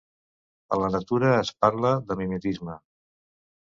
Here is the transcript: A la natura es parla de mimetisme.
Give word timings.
A 0.77 0.79
la 0.85 0.89
natura 0.95 1.31
es 1.43 1.53
parla 1.67 1.95
de 2.11 2.21
mimetisme. 2.25 2.83